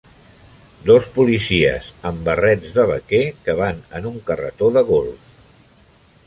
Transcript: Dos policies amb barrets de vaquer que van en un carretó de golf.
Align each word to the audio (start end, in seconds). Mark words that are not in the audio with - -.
Dos 0.85 1.07
policies 1.17 1.89
amb 2.11 2.25
barrets 2.29 2.73
de 2.79 2.87
vaquer 2.93 3.21
que 3.49 3.55
van 3.61 3.85
en 4.01 4.09
un 4.15 4.19
carretó 4.31 4.73
de 4.79 4.85
golf. 4.91 5.31